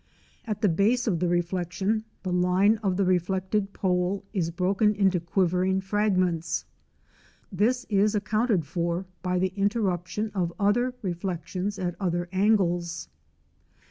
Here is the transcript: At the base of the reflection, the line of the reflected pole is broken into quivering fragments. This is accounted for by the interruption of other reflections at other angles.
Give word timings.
At 0.45 0.61
the 0.61 0.67
base 0.67 1.05
of 1.05 1.19
the 1.19 1.27
reflection, 1.27 2.05
the 2.23 2.33
line 2.33 2.77
of 2.77 2.97
the 2.97 3.05
reflected 3.05 3.71
pole 3.71 4.23
is 4.33 4.49
broken 4.49 4.95
into 4.95 5.19
quivering 5.19 5.79
fragments. 5.79 6.65
This 7.51 7.85
is 7.87 8.15
accounted 8.15 8.65
for 8.65 9.05
by 9.21 9.37
the 9.37 9.53
interruption 9.55 10.31
of 10.33 10.53
other 10.59 10.95
reflections 11.03 11.77
at 11.77 11.95
other 11.99 12.27
angles. 12.31 13.09